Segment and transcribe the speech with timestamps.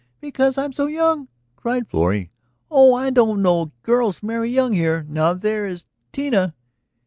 [0.19, 2.31] "Because I am so young?" cried Florrie.
[2.71, 5.05] "Oh, I don't know; girls marry young here.
[5.07, 6.55] Now there is Tita